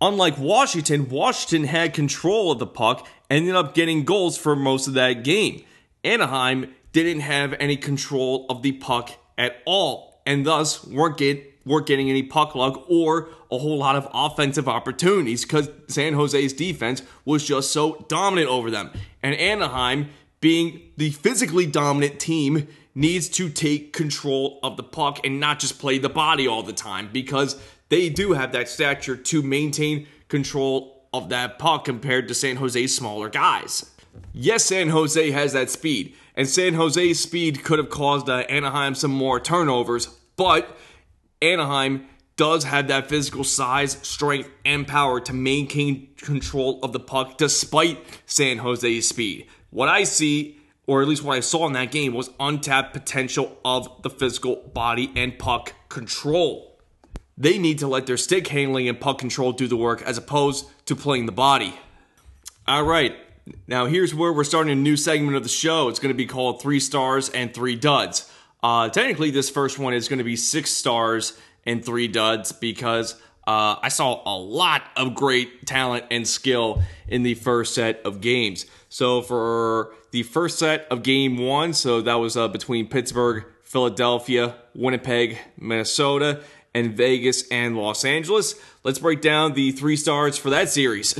Unlike 0.00 0.38
Washington, 0.38 1.08
Washington 1.08 1.68
had 1.68 1.94
control 1.94 2.50
of 2.50 2.58
the 2.58 2.66
puck, 2.66 3.06
ended 3.34 3.54
up 3.54 3.74
getting 3.74 4.04
goals 4.04 4.36
for 4.36 4.56
most 4.56 4.86
of 4.86 4.94
that 4.94 5.24
game. 5.24 5.64
Anaheim 6.04 6.74
didn't 6.92 7.20
have 7.20 7.54
any 7.58 7.76
control 7.76 8.46
of 8.48 8.62
the 8.62 8.72
puck 8.72 9.10
at 9.38 9.56
all, 9.64 10.20
and 10.26 10.46
thus 10.46 10.84
weren't 10.86 11.16
get 11.16 11.48
weren't 11.64 11.86
getting 11.86 12.10
any 12.10 12.24
puck 12.24 12.54
luck 12.54 12.84
or 12.88 13.28
a 13.50 13.58
whole 13.58 13.78
lot 13.78 13.94
of 13.94 14.08
offensive 14.12 14.68
opportunities 14.68 15.44
because 15.44 15.68
San 15.86 16.14
Jose's 16.14 16.52
defense 16.52 17.02
was 17.24 17.46
just 17.46 17.70
so 17.70 18.04
dominant 18.08 18.48
over 18.48 18.70
them. 18.70 18.90
And 19.22 19.34
Anaheim, 19.36 20.08
being 20.40 20.80
the 20.96 21.10
physically 21.10 21.66
dominant 21.66 22.18
team, 22.18 22.66
needs 22.94 23.28
to 23.28 23.48
take 23.48 23.92
control 23.92 24.58
of 24.62 24.76
the 24.76 24.82
puck 24.82 25.20
and 25.24 25.40
not 25.40 25.58
just 25.58 25.78
play 25.78 25.98
the 25.98 26.08
body 26.08 26.46
all 26.46 26.62
the 26.62 26.72
time 26.72 27.08
because 27.12 27.60
they 27.88 28.08
do 28.08 28.32
have 28.32 28.52
that 28.52 28.68
stature 28.68 29.16
to 29.16 29.42
maintain 29.42 30.06
control 30.28 30.91
of 31.12 31.28
that 31.28 31.58
puck 31.58 31.84
compared 31.84 32.28
to 32.28 32.34
San 32.34 32.56
Jose's 32.56 32.94
smaller 32.94 33.28
guys. 33.28 33.90
Yes, 34.32 34.64
San 34.64 34.88
Jose 34.88 35.30
has 35.30 35.52
that 35.52 35.70
speed, 35.70 36.14
and 36.36 36.48
San 36.48 36.74
Jose's 36.74 37.20
speed 37.20 37.64
could 37.64 37.78
have 37.78 37.90
caused 37.90 38.28
uh, 38.28 38.38
Anaheim 38.48 38.94
some 38.94 39.10
more 39.10 39.40
turnovers, 39.40 40.06
but 40.36 40.76
Anaheim 41.40 42.06
does 42.36 42.64
have 42.64 42.88
that 42.88 43.08
physical 43.08 43.44
size, 43.44 43.98
strength, 44.02 44.48
and 44.64 44.86
power 44.86 45.20
to 45.20 45.32
maintain 45.32 46.08
control 46.16 46.80
of 46.82 46.92
the 46.92 47.00
puck 47.00 47.36
despite 47.36 47.98
San 48.26 48.58
Jose's 48.58 49.08
speed. 49.08 49.46
What 49.70 49.88
I 49.88 50.04
see, 50.04 50.58
or 50.86 51.02
at 51.02 51.08
least 51.08 51.22
what 51.22 51.36
I 51.36 51.40
saw 51.40 51.66
in 51.66 51.72
that 51.74 51.90
game, 51.90 52.14
was 52.14 52.30
untapped 52.40 52.92
potential 52.92 53.58
of 53.64 54.02
the 54.02 54.10
physical 54.10 54.56
body 54.72 55.12
and 55.14 55.38
puck 55.38 55.74
control. 55.88 56.71
They 57.42 57.58
need 57.58 57.80
to 57.80 57.88
let 57.88 58.06
their 58.06 58.16
stick 58.16 58.46
handling 58.46 58.88
and 58.88 59.00
puck 59.00 59.18
control 59.18 59.50
do 59.50 59.66
the 59.66 59.76
work 59.76 60.00
as 60.02 60.16
opposed 60.16 60.64
to 60.86 60.94
playing 60.94 61.26
the 61.26 61.32
body. 61.32 61.74
All 62.68 62.84
right, 62.84 63.16
now 63.66 63.86
here's 63.86 64.14
where 64.14 64.32
we're 64.32 64.44
starting 64.44 64.70
a 64.70 64.80
new 64.80 64.96
segment 64.96 65.36
of 65.36 65.42
the 65.42 65.48
show. 65.48 65.88
It's 65.88 65.98
going 65.98 66.14
to 66.14 66.16
be 66.16 66.26
called 66.26 66.62
Three 66.62 66.78
Stars 66.78 67.30
and 67.30 67.52
Three 67.52 67.74
Duds. 67.74 68.30
Uh, 68.62 68.90
technically, 68.90 69.32
this 69.32 69.50
first 69.50 69.76
one 69.76 69.92
is 69.92 70.06
going 70.06 70.18
to 70.18 70.24
be 70.24 70.36
six 70.36 70.70
stars 70.70 71.36
and 71.66 71.84
three 71.84 72.06
duds 72.06 72.52
because 72.52 73.14
uh, 73.48 73.74
I 73.82 73.88
saw 73.88 74.22
a 74.24 74.38
lot 74.38 74.82
of 74.96 75.16
great 75.16 75.66
talent 75.66 76.04
and 76.12 76.28
skill 76.28 76.80
in 77.08 77.24
the 77.24 77.34
first 77.34 77.74
set 77.74 78.02
of 78.04 78.20
games. 78.20 78.66
So 78.88 79.20
for 79.20 79.96
the 80.12 80.22
first 80.22 80.60
set 80.60 80.86
of 80.92 81.02
game 81.02 81.38
one, 81.38 81.72
so 81.72 82.02
that 82.02 82.20
was 82.20 82.36
uh, 82.36 82.46
between 82.46 82.86
Pittsburgh, 82.86 83.46
Philadelphia, 83.64 84.54
Winnipeg, 84.76 85.38
Minnesota, 85.58 86.40
and 86.74 86.96
Vegas 86.96 87.46
and 87.48 87.76
Los 87.76 88.04
Angeles. 88.04 88.54
Let's 88.84 88.98
break 88.98 89.20
down 89.20 89.54
the 89.54 89.72
three 89.72 89.96
stars 89.96 90.38
for 90.38 90.50
that 90.50 90.68
series. 90.68 91.18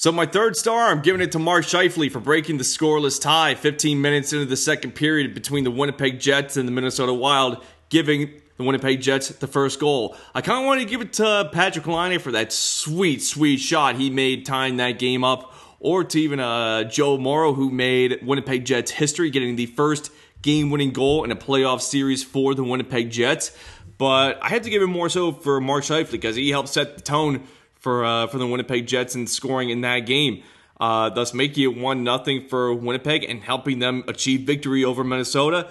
So 0.00 0.12
my 0.12 0.26
third 0.26 0.56
star, 0.56 0.92
I'm 0.92 1.02
giving 1.02 1.20
it 1.20 1.32
to 1.32 1.40
Mark 1.40 1.64
Scheifele 1.64 2.08
for 2.08 2.20
breaking 2.20 2.58
the 2.58 2.62
scoreless 2.62 3.20
tie 3.20 3.56
15 3.56 4.00
minutes 4.00 4.32
into 4.32 4.44
the 4.44 4.56
second 4.56 4.92
period 4.92 5.34
between 5.34 5.64
the 5.64 5.72
Winnipeg 5.72 6.20
Jets 6.20 6.56
and 6.56 6.68
the 6.68 6.72
Minnesota 6.72 7.12
Wild, 7.12 7.64
giving 7.88 8.30
the 8.58 8.62
Winnipeg 8.62 9.00
Jets 9.00 9.30
the 9.30 9.48
first 9.48 9.80
goal. 9.80 10.16
I 10.36 10.40
kind 10.40 10.60
of 10.60 10.66
want 10.66 10.80
to 10.82 10.86
give 10.86 11.00
it 11.00 11.14
to 11.14 11.50
Patrik 11.52 11.86
Laine 11.86 12.20
for 12.20 12.30
that 12.30 12.52
sweet, 12.52 13.24
sweet 13.24 13.56
shot 13.56 13.96
he 13.96 14.08
made 14.08 14.46
tying 14.46 14.76
that 14.76 15.00
game 15.00 15.24
up, 15.24 15.52
or 15.80 16.04
to 16.04 16.20
even 16.20 16.38
uh, 16.38 16.84
Joe 16.84 17.18
Morrow 17.18 17.52
who 17.54 17.68
made 17.68 18.20
Winnipeg 18.22 18.64
Jets 18.64 18.92
history, 18.92 19.30
getting 19.30 19.56
the 19.56 19.66
first 19.66 20.12
game-winning 20.42 20.92
goal 20.92 21.24
in 21.24 21.32
a 21.32 21.36
playoff 21.36 21.80
series 21.80 22.22
for 22.22 22.54
the 22.54 22.62
Winnipeg 22.62 23.10
Jets. 23.10 23.50
But 23.98 24.38
I 24.40 24.48
had 24.48 24.62
to 24.62 24.70
give 24.70 24.80
it 24.80 24.86
more 24.86 25.08
so 25.08 25.32
for 25.32 25.60
Mark 25.60 25.84
Scheifele 25.84 26.12
because 26.12 26.36
he 26.36 26.50
helped 26.50 26.68
set 26.68 26.96
the 26.96 27.02
tone 27.02 27.42
for 27.74 28.04
uh, 28.04 28.28
for 28.28 28.38
the 28.38 28.46
Winnipeg 28.46 28.86
Jets 28.86 29.14
and 29.14 29.28
scoring 29.28 29.70
in 29.70 29.80
that 29.82 30.00
game. 30.00 30.42
Uh, 30.80 31.10
thus 31.10 31.34
making 31.34 31.64
it 31.64 31.76
one 31.76 32.04
nothing 32.04 32.46
for 32.46 32.72
Winnipeg 32.72 33.24
and 33.24 33.42
helping 33.42 33.80
them 33.80 34.04
achieve 34.06 34.42
victory 34.42 34.84
over 34.84 35.02
Minnesota. 35.02 35.68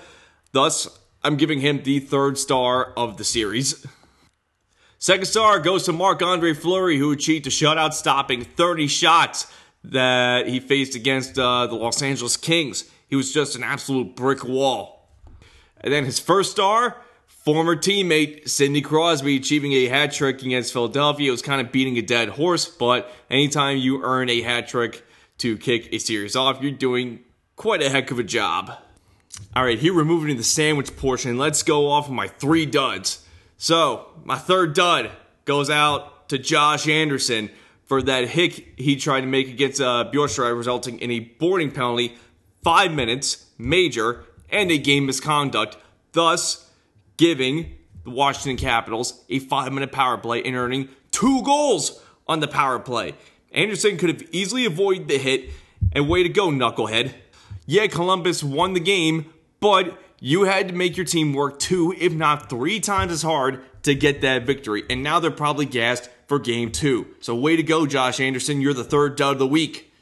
Thus, 0.52 1.00
I'm 1.24 1.38
giving 1.38 1.62
him 1.62 1.82
the 1.84 2.00
third 2.00 2.38
star 2.38 2.94
of 2.98 3.16
the 3.16 3.24
series. 3.24 3.86
Second 5.00 5.26
star 5.26 5.60
goes 5.60 5.84
to 5.84 5.94
Marc 5.94 6.22
Andre 6.22 6.54
Fleury, 6.54 6.98
who 6.98 7.12
achieved 7.12 7.48
a 7.48 7.50
shutout, 7.50 7.94
stopping 7.94 8.44
30 8.44 8.88
shots 8.88 9.48
that 9.84 10.48
he 10.48 10.60
faced 10.60 10.96
against 10.96 11.38
uh, 11.38 11.68
the 11.68 11.76
Los 11.76 12.02
Angeles 12.02 12.36
Kings. 12.36 12.90
He 13.08 13.16
was 13.16 13.32
just 13.32 13.56
an 13.56 13.64
absolute 13.64 14.16
brick 14.16 14.44
wall. 14.44 15.08
And 15.80 15.94
then 15.94 16.04
his 16.04 16.20
first 16.20 16.52
star 16.52 16.98
Former 17.48 17.78
teammate 17.78 18.50
Sidney 18.50 18.82
Crosby 18.82 19.38
achieving 19.38 19.72
a 19.72 19.86
hat 19.86 20.12
trick 20.12 20.42
against 20.42 20.74
Philadelphia. 20.74 21.30
It 21.30 21.32
was 21.32 21.42
kind 21.42 21.62
of 21.62 21.72
beating 21.72 21.98
a 21.98 22.02
dead 22.02 22.28
horse, 22.28 22.66
but 22.66 23.10
anytime 23.32 23.78
you 23.78 24.04
earn 24.04 24.30
a 24.30 24.42
hat 24.42 24.68
trick 24.68 25.06
to 25.38 25.58
kick 25.58 25.88
a 25.94 25.98
series 25.98 26.36
off, 26.36 26.62
you're 26.62 26.74
doing 26.74 27.22
quite 27.56 27.82
a 27.82 27.90
heck 27.90 28.12
of 28.12 28.20
a 28.20 28.24
job. 28.24 28.74
All 29.56 29.64
right, 29.64 29.80
here 29.80 29.96
we're 29.96 30.04
moving 30.04 30.28
to 30.28 30.36
the 30.36 30.44
sandwich 30.44 30.98
portion. 30.98 31.38
Let's 31.38 31.64
go 31.64 31.90
off 31.90 32.08
of 32.08 32.14
my 32.14 32.28
three 32.28 32.66
duds. 32.66 33.26
So, 33.56 34.08
my 34.26 34.38
third 34.38 34.74
dud 34.74 35.12
goes 35.46 35.70
out 35.70 36.28
to 36.28 36.38
Josh 36.38 36.90
Anderson 36.90 37.50
for 37.86 38.02
that 38.02 38.28
hit 38.28 38.56
he 38.76 38.98
tried 38.98 39.22
to 39.22 39.28
make 39.28 39.48
against 39.48 39.80
uh, 39.80 40.10
resulting 40.12 41.00
in 41.00 41.12
a 41.12 41.22
boarding 41.22 41.72
penalty, 41.72 42.18
five 42.62 42.92
minutes, 42.92 43.46
major, 43.58 44.26
and 44.50 44.70
a 44.70 44.78
game 44.78 45.06
misconduct. 45.06 45.78
Thus, 46.12 46.67
giving 47.18 47.76
the 48.04 48.12
Washington 48.12 48.58
Capitals 48.58 49.24
a 49.30 49.40
five 49.40 49.74
minute 49.74 49.92
power 49.92 50.18
play 50.18 50.42
and 50.44 50.56
earning 50.56 50.90
two 51.12 51.42
goals 51.44 52.02
on 52.28 52.40
the 52.40 52.48
power 52.48 52.80
play. 52.80 53.14
Anderson 53.52 53.98
could 53.98 54.10
have 54.10 54.24
easily 54.32 54.66
avoided 54.66 55.08
the 55.08 55.18
hit, 55.18 55.50
and 55.94 56.08
way 56.10 56.24
to 56.24 56.30
go, 56.30 56.50
knucklehead. 56.50 57.14
Yeah, 57.66 57.88
Columbus 57.88 58.44
won 58.44 58.74
the 58.74 58.80
game, 58.80 59.34
but 59.60 59.98
you 60.20 60.44
had 60.44 60.70
to 60.70 60.74
make 60.74 60.98
your 60.98 61.06
team 61.06 61.34
work 61.34 61.60
two, 61.60 61.94
if 61.98 62.14
not 62.14 62.50
three 62.50 62.80
times 62.80 63.12
as 63.12 63.22
hard 63.22 63.62
to 63.84 63.94
get 63.94 64.22
that 64.22 64.46
victory. 64.46 64.84
And 64.90 65.04
now 65.04 65.20
they're 65.20 65.32
probably 65.32 65.66
gassed 65.66 66.10
for 66.28 66.40
game 66.40 66.72
two. 66.72 67.08
So, 67.20 67.36
way 67.36 67.56
to 67.56 67.64
go, 67.64 67.86
Josh 67.86 68.20
Anderson. 68.20 68.62
You're 68.62 68.74
the 68.74 68.84
third 68.84 69.16
dud 69.16 69.34
of 69.34 69.40
the 69.40 69.48
week. 69.48 69.94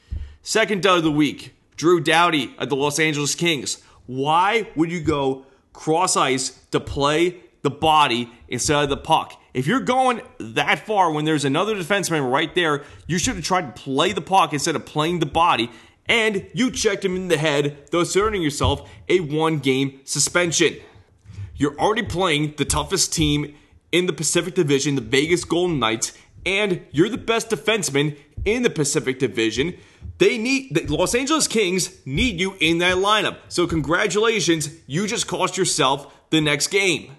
Second 0.41 0.83
dud 0.83 0.99
of 0.99 1.03
the 1.03 1.11
week, 1.11 1.55
Drew 1.75 1.99
Doughty 1.99 2.55
of 2.57 2.69
the 2.69 2.75
Los 2.75 2.99
Angeles 2.99 3.35
Kings. 3.35 3.81
Why 4.05 4.69
would 4.75 4.91
you 4.91 5.01
go 5.01 5.45
cross 5.75 6.15
ice 6.15 6.59
to 6.71 6.79
play 6.79 7.41
the 7.61 7.69
body 7.69 8.31
instead 8.47 8.83
of 8.83 8.89
the 8.89 8.97
puck. 8.97 9.39
If 9.53 9.67
you're 9.67 9.81
going 9.81 10.21
that 10.39 10.85
far 10.85 11.11
when 11.11 11.25
there's 11.25 11.45
another 11.45 11.75
defenseman 11.75 12.29
right 12.31 12.53
there, 12.55 12.83
you 13.07 13.17
should 13.17 13.35
have 13.35 13.45
tried 13.45 13.75
to 13.75 13.81
play 13.81 14.11
the 14.11 14.21
puck 14.21 14.53
instead 14.53 14.75
of 14.75 14.85
playing 14.85 15.19
the 15.19 15.25
body, 15.25 15.69
and 16.07 16.47
you 16.53 16.71
checked 16.71 17.03
him 17.03 17.15
in 17.15 17.27
the 17.27 17.37
head, 17.37 17.89
thus 17.91 18.15
earning 18.15 18.41
yourself 18.41 18.89
a 19.09 19.19
one 19.19 19.59
game 19.59 19.99
suspension. 20.05 20.75
You're 21.55 21.77
already 21.79 22.03
playing 22.03 22.55
the 22.57 22.65
toughest 22.65 23.13
team 23.13 23.55
in 23.91 24.05
the 24.05 24.13
Pacific 24.13 24.55
Division, 24.55 24.95
the 24.95 25.01
Vegas 25.01 25.45
Golden 25.45 25.79
Knights, 25.79 26.11
and 26.45 26.85
you're 26.91 27.09
the 27.09 27.17
best 27.17 27.49
defenseman 27.49 28.17
in 28.45 28.63
the 28.63 28.69
Pacific 28.69 29.19
Division. 29.19 29.75
They 30.17 30.37
need 30.37 30.75
the 30.75 30.85
Los 30.95 31.15
Angeles 31.15 31.47
Kings 31.47 32.05
need 32.05 32.39
you 32.39 32.55
in 32.59 32.77
that 32.77 32.97
lineup. 32.97 33.37
So 33.49 33.67
congratulations, 33.67 34.69
you 34.87 35.07
just 35.07 35.27
cost 35.27 35.57
yourself 35.57 36.13
the 36.29 36.41
next 36.41 36.67
game. 36.67 37.15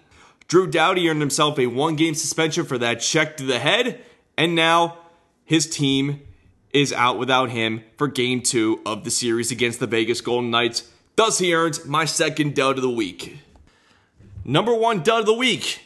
Drew 0.48 0.66
Doughty 0.66 1.08
earned 1.08 1.20
himself 1.20 1.58
a 1.58 1.66
one-game 1.66 2.14
suspension 2.14 2.64
for 2.64 2.78
that 2.78 3.00
check 3.00 3.36
to 3.36 3.44
the 3.44 3.58
head, 3.58 4.00
and 4.38 4.54
now 4.54 4.98
his 5.44 5.68
team 5.68 6.22
is 6.72 6.92
out 6.92 7.18
without 7.18 7.50
him 7.50 7.82
for 7.96 8.06
game 8.06 8.42
2 8.42 8.82
of 8.86 9.04
the 9.04 9.10
series 9.10 9.50
against 9.50 9.80
the 9.80 9.86
Vegas 9.86 10.20
Golden 10.20 10.50
Knights. 10.50 10.90
Thus 11.16 11.38
he 11.38 11.54
earns 11.54 11.84
my 11.86 12.04
second 12.04 12.54
dud 12.54 12.76
of 12.76 12.82
the 12.82 12.90
week. 12.90 13.38
Number 14.44 14.74
1 14.74 15.02
dud 15.02 15.20
of 15.20 15.26
the 15.26 15.34
week. 15.34 15.80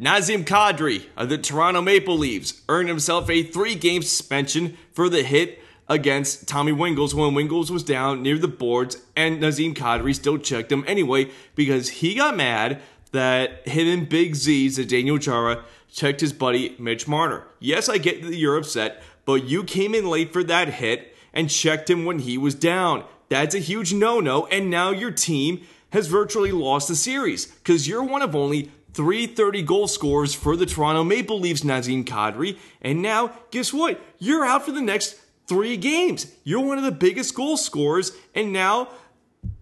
Nazem 0.00 0.42
Kadri 0.44 1.04
of 1.18 1.28
the 1.28 1.36
Toronto 1.36 1.82
Maple 1.82 2.16
Leafs 2.16 2.62
earned 2.68 2.88
himself 2.88 3.28
a 3.28 3.42
three 3.42 3.74
game 3.74 4.02
suspension 4.02 4.78
for 4.92 5.10
the 5.10 5.22
hit 5.22 5.58
against 5.86 6.48
Tommy 6.48 6.72
Wingels 6.72 7.12
when 7.12 7.34
Wingels 7.34 7.70
was 7.70 7.82
down 7.82 8.22
near 8.22 8.38
the 8.38 8.48
boards, 8.48 8.96
and 9.14 9.42
Nazem 9.42 9.74
Kadri 9.74 10.14
still 10.14 10.38
checked 10.38 10.72
him 10.72 10.82
anyway 10.86 11.30
because 11.54 11.90
he 11.90 12.14
got 12.14 12.36
mad 12.36 12.80
that 13.10 13.68
hidden 13.68 14.06
Big 14.06 14.34
Z's, 14.34 14.76
that 14.76 14.88
Daniel 14.88 15.18
Chara, 15.18 15.62
checked 15.92 16.22
his 16.22 16.32
buddy 16.32 16.74
Mitch 16.78 17.06
Marner. 17.06 17.44
Yes, 17.60 17.90
I 17.90 17.98
get 17.98 18.22
that 18.22 18.34
you're 18.34 18.56
upset, 18.56 19.02
but 19.26 19.44
you 19.44 19.62
came 19.62 19.94
in 19.94 20.08
late 20.08 20.32
for 20.32 20.42
that 20.44 20.68
hit 20.68 21.14
and 21.34 21.50
checked 21.50 21.90
him 21.90 22.06
when 22.06 22.20
he 22.20 22.38
was 22.38 22.54
down. 22.54 23.04
That's 23.28 23.54
a 23.54 23.58
huge 23.58 23.92
no 23.92 24.20
no, 24.20 24.46
and 24.46 24.70
now 24.70 24.90
your 24.90 25.10
team 25.10 25.66
has 25.90 26.06
virtually 26.06 26.52
lost 26.52 26.88
the 26.88 26.96
series 26.96 27.44
because 27.44 27.86
you're 27.86 28.02
one 28.02 28.22
of 28.22 28.34
only 28.34 28.70
330 28.94 29.62
goal 29.62 29.88
scorers 29.88 30.34
for 30.34 30.56
the 30.56 30.66
Toronto 30.66 31.04
Maple 31.04 31.40
Leafs, 31.40 31.62
Nazem 31.62 32.04
Kadri. 32.04 32.58
And 32.80 33.02
now, 33.02 33.32
guess 33.50 33.72
what? 33.72 34.00
You're 34.18 34.44
out 34.44 34.64
for 34.64 34.72
the 34.72 34.82
next 34.82 35.18
three 35.46 35.76
games. 35.76 36.32
You're 36.44 36.64
one 36.64 36.78
of 36.78 36.84
the 36.84 36.92
biggest 36.92 37.34
goal 37.34 37.56
scorers, 37.56 38.12
and 38.34 38.52
now 38.52 38.88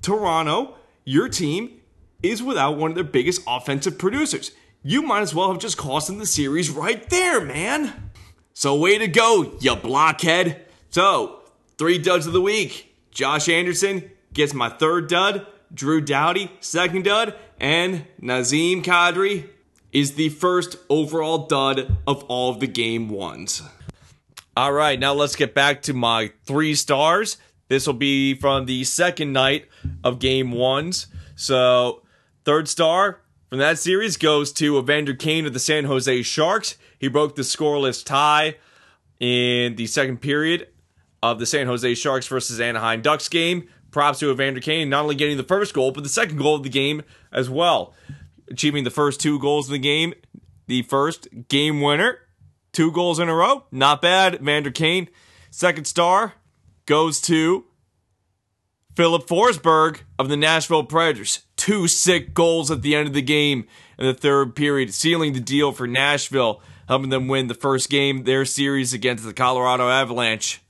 Toronto, 0.03 0.77
your 1.05 1.29
team, 1.29 1.81
is 2.23 2.43
without 2.43 2.77
one 2.77 2.91
of 2.91 2.95
their 2.95 3.05
biggest 3.05 3.43
offensive 3.47 3.99
producers. 3.99 4.53
You 4.83 5.03
might 5.03 5.21
as 5.21 5.35
well 5.35 5.51
have 5.51 5.61
just 5.61 5.77
cost 5.77 6.07
them 6.07 6.19
the 6.19 6.27
series 6.27 6.71
right 6.71 7.09
there, 7.11 7.41
man. 7.41 8.11
So, 8.53 8.77
way 8.77 8.99
to 8.99 9.09
go, 9.09 9.57
you 9.61 9.77
blockhead. 9.77 10.67
So, 10.91 11.41
three 11.79 11.99
duds 11.99 12.27
of 12.27 12.33
the 12.33 12.41
week. 12.41 12.95
Josh 13.11 13.49
Anderson 13.49 14.11
gets 14.33 14.55
my 14.55 14.69
third 14.69 15.09
dud. 15.09 15.47
Drew 15.73 16.01
Doughty, 16.01 16.51
second 16.61 17.05
dud. 17.05 17.35
And 17.61 18.07
Nazem 18.21 18.83
Kadri 18.83 19.47
is 19.93 20.15
the 20.15 20.31
first 20.31 20.77
overall 20.89 21.47
dud 21.47 21.99
of 22.07 22.25
all 22.25 22.51
of 22.51 22.61
the 22.61 22.67
game 22.67 23.11
ones. 23.11 23.63
All 24.57 24.73
right, 24.73 24.99
now 24.99 25.13
let's 25.13 25.37
get 25.37 25.55
back 25.55 25.83
to 25.83 25.95
my 25.95 26.33
three 26.45 26.75
stars. 26.75 27.37
This 27.69 27.87
will 27.87 27.95
be 27.95 28.35
from 28.35 28.67
the 28.67 28.83
second 28.85 29.33
night 29.33 29.69
of 30.03 30.19
game 30.19 30.51
ones. 30.53 31.07
So, 31.37 32.03
third 32.45 32.69
star 32.69 33.21
from 33.49 33.59
that 33.59 33.79
series 33.79 34.17
goes 34.17 34.53
to 34.55 34.79
Evander 34.79 35.15
Kane 35.15 35.47
of 35.47 35.53
the 35.53 35.61
San 35.61 35.85
Jose 35.85 36.23
Sharks. 36.23 36.77
He 36.99 37.09
broke 37.09 37.37
the 37.37 37.43
scoreless 37.43 38.05
tie 38.05 38.57
in 39.21 39.77
the 39.77 39.87
second 39.87 40.21
period 40.21 40.69
of 41.23 41.39
the 41.39 41.47
San 41.47 41.67
Jose 41.67 41.95
Sharks 41.95 42.27
versus 42.27 42.61
Anaheim 42.61 43.03
Ducks 43.03 43.29
game. 43.29 43.69
Props 43.91 44.21
to 44.21 44.31
Evander 44.31 44.61
Kane, 44.61 44.89
not 44.89 45.03
only 45.03 45.15
getting 45.15 45.37
the 45.37 45.43
first 45.43 45.75
goal, 45.75 45.91
but 45.91 46.03
the 46.03 46.09
second 46.09 46.39
goal 46.39 46.55
of 46.55 46.63
the 46.63 46.69
game 46.69 47.03
as 47.33 47.51
well. 47.51 47.95
Achieving 48.49 48.85
the 48.85 48.91
first 48.91 49.21
two 49.21 49.39
goals 49.39 49.69
in 49.69 49.73
the 49.73 49.79
game, 49.79 50.15
the 50.67 50.83
first 50.83 51.29
game 51.49 51.81
winner, 51.81 52.19
two 52.73 52.93
goals 52.93 53.19
in 53.19 53.29
a 53.29 53.35
row. 53.35 53.65
Not 53.71 54.03
bad, 54.03 54.35
Evander 54.37 54.71
Kane. 54.71 55.09
Second 55.51 55.87
star 55.87 56.35
goes 56.87 57.21
to 57.23 57.65
Filip 58.97 59.27
Forsberg 59.27 60.01
of 60.19 60.29
the 60.29 60.37
Nashville 60.37 60.85
Predators. 60.85 61.41
Two 61.57 61.89
sick 61.89 62.35
goals 62.35 62.71
at 62.71 62.83
the 62.83 62.95
end 62.95 63.09
of 63.09 63.15
the 63.15 63.23
game 63.23 63.67
in 63.99 64.07
the 64.07 64.15
third 64.15 64.55
period, 64.55 64.93
sealing 64.95 65.33
the 65.33 65.41
deal 65.41 65.73
for 65.73 65.87
Nashville, 65.87 66.63
helping 66.89 67.11
them 67.11 67.29
win 67.29 67.47
the 67.47 67.55
first 67.55 67.91
game 67.91 68.25
their 68.25 68.45
series 68.45 68.93
against 68.93 69.25
the 69.25 69.33
Colorado 69.33 69.89
Avalanche. 69.89 70.61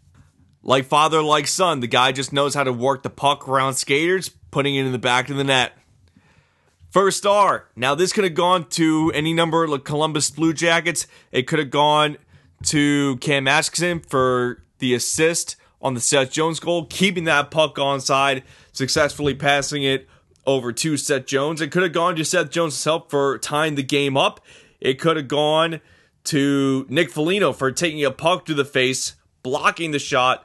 Like 0.62 0.84
father, 0.84 1.22
like 1.22 1.46
son, 1.46 1.80
the 1.80 1.86
guy 1.86 2.12
just 2.12 2.32
knows 2.32 2.54
how 2.54 2.64
to 2.64 2.72
work 2.72 3.02
the 3.02 3.10
puck 3.10 3.48
around 3.48 3.74
skaters, 3.74 4.28
putting 4.50 4.76
it 4.76 4.84
in 4.84 4.92
the 4.92 4.98
back 4.98 5.30
of 5.30 5.36
the 5.36 5.44
net. 5.44 5.72
First 6.90 7.18
star. 7.18 7.68
Now, 7.76 7.94
this 7.94 8.12
could 8.12 8.24
have 8.24 8.34
gone 8.34 8.68
to 8.70 9.12
any 9.14 9.32
number 9.32 9.64
of 9.64 9.84
Columbus 9.84 10.30
Blue 10.30 10.52
Jackets. 10.52 11.06
It 11.30 11.46
could 11.46 11.60
have 11.60 11.70
gone 11.70 12.18
to 12.64 13.16
Cam 13.18 13.46
Atkinson 13.46 14.00
for 14.00 14.62
the 14.80 14.92
assist 14.94 15.56
on 15.80 15.94
the 15.94 16.00
Seth 16.00 16.30
Jones 16.30 16.60
goal, 16.60 16.86
keeping 16.86 17.24
that 17.24 17.50
puck 17.50 17.76
onside, 17.76 18.42
successfully 18.72 19.34
passing 19.34 19.82
it 19.82 20.08
over 20.46 20.72
to 20.72 20.96
Seth 20.96 21.26
Jones. 21.26 21.60
It 21.60 21.70
could 21.70 21.82
have 21.82 21.92
gone 21.92 22.16
to 22.16 22.24
Seth 22.24 22.50
Jones' 22.50 22.82
help 22.82 23.10
for 23.10 23.38
tying 23.38 23.76
the 23.76 23.82
game 23.82 24.16
up. 24.16 24.40
It 24.80 24.98
could 24.98 25.16
have 25.16 25.28
gone 25.28 25.80
to 26.24 26.86
Nick 26.88 27.10
Foligno 27.10 27.52
for 27.52 27.70
taking 27.70 28.04
a 28.04 28.10
puck 28.10 28.44
to 28.46 28.54
the 28.54 28.64
face, 28.64 29.14
blocking 29.42 29.92
the 29.92 29.98
shot, 29.98 30.44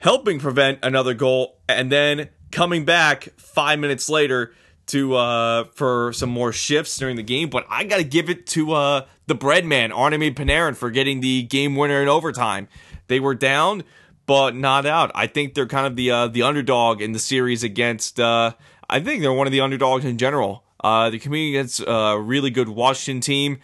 helping 0.00 0.38
prevent 0.38 0.80
another 0.82 1.14
goal, 1.14 1.60
and 1.68 1.90
then 1.90 2.28
coming 2.50 2.84
back 2.84 3.28
five 3.36 3.78
minutes 3.78 4.08
later 4.08 4.52
to 4.86 5.14
uh, 5.14 5.64
for 5.74 6.12
some 6.12 6.30
more 6.30 6.52
shifts 6.52 6.96
during 6.98 7.16
the 7.16 7.22
game. 7.22 7.48
But 7.48 7.64
I 7.70 7.84
got 7.84 7.98
to 7.98 8.04
give 8.04 8.28
it 8.28 8.46
to 8.48 8.72
uh, 8.72 9.06
the 9.26 9.36
breadman, 9.36 9.90
Artemi 9.92 10.34
Panarin, 10.34 10.76
for 10.76 10.90
getting 10.90 11.20
the 11.20 11.44
game 11.44 11.76
winner 11.76 12.02
in 12.02 12.08
overtime. 12.08 12.68
They 13.06 13.20
were 13.20 13.34
down 13.34 13.84
but 14.30 14.54
not 14.54 14.86
out. 14.86 15.10
I 15.12 15.26
think 15.26 15.54
they're 15.54 15.66
kind 15.66 15.88
of 15.88 15.96
the 15.96 16.10
uh, 16.12 16.28
the 16.28 16.42
underdog 16.42 17.02
in 17.02 17.10
the 17.10 17.18
series 17.18 17.64
against. 17.64 18.20
Uh, 18.20 18.52
I 18.88 19.00
think 19.00 19.22
they're 19.22 19.32
one 19.32 19.48
of 19.48 19.52
the 19.52 19.60
underdogs 19.60 20.04
in 20.04 20.18
general. 20.18 20.62
Uh, 20.78 21.10
they're 21.10 21.18
competing 21.18 21.56
against 21.56 21.82
a 21.84 22.16
really 22.16 22.50
good 22.50 22.68
Washington 22.68 23.20
team. 23.20 23.58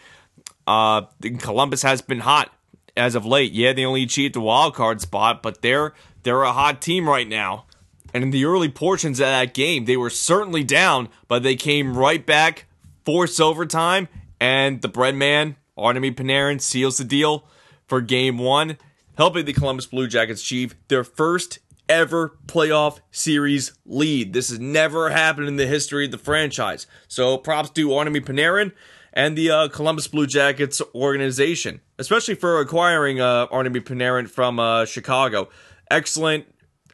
Uh, 0.67 1.03
Columbus 1.39 1.83
has 1.83 2.03
been 2.03 2.19
hot 2.19 2.53
as 2.97 3.15
of 3.15 3.25
late. 3.25 3.53
Yeah, 3.53 3.75
they 3.75 3.85
only 3.85 4.03
achieved 4.03 4.35
the 4.35 4.41
wild 4.41 4.75
card 4.75 5.01
spot, 5.01 5.41
but 5.41 5.63
they're 5.63 5.95
they're 6.27 6.43
a 6.43 6.53
hot 6.53 6.83
team 6.83 7.09
right 7.09 7.29
now. 7.29 7.67
And 8.13 8.25
in 8.25 8.31
the 8.31 8.45
early 8.45 8.69
portions 8.69 9.21
of 9.21 9.27
that 9.27 9.55
game, 9.55 9.85
they 9.85 9.97
were 9.97 10.11
certainly 10.11 10.65
down, 10.65 11.09
but 11.29 11.43
they 11.43 11.55
came 11.55 11.97
right 11.97 12.25
back, 12.25 12.67
forced 13.05 13.41
overtime, 13.41 14.09
and 14.41 14.83
the 14.83 14.89
bread 14.89 15.15
man, 15.15 15.57
Artemi 15.79 16.15
Panarin, 16.15 16.61
seals 16.61 16.97
the 16.99 17.05
deal 17.05 17.45
for 17.87 18.01
game 18.01 18.39
one 18.39 18.77
helping 19.17 19.45
the 19.45 19.53
Columbus 19.53 19.87
Blue 19.87 20.07
Jackets 20.07 20.43
achieve 20.43 20.75
their 20.89 21.05
first 21.05 21.59
ever 21.89 22.37
playoff 22.47 22.99
series 23.11 23.73
lead. 23.85 24.33
This 24.33 24.51
has 24.51 24.59
never 24.59 25.11
happened 25.11 25.49
in 25.49 25.57
the 25.57 25.67
history 25.67 26.07
of 26.07 26.11
the 26.11 26.19
franchise. 26.19 26.87
So 27.09 27.39
props 27.39 27.71
to 27.71 27.89
Artemi 27.89 28.21
Panarin 28.21 28.73
and 29.13 29.37
the 29.37 29.51
uh, 29.51 29.69
Columbus 29.69 30.09
Blue 30.09 30.27
Jackets 30.27 30.83
organization, 30.95 31.81
especially 31.99 32.35
for 32.35 32.61
acquiring 32.61 33.21
uh, 33.21 33.47
Artemi 33.47 33.81
Panarin 33.81 34.29
from 34.29 34.59
uh, 34.59 34.85
Chicago. 34.85 35.49
Excellent, 35.91 36.47